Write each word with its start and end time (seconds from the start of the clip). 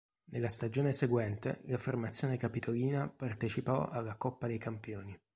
Nella 0.31 0.49
stagione 0.49 0.93
seguente 0.93 1.61
la 1.67 1.77
formazione 1.77 2.35
capitolina 2.35 3.07
partecipò 3.07 3.87
alla 3.87 4.15
Coppa 4.15 4.47
dei 4.47 4.57
Campioni. 4.57 5.15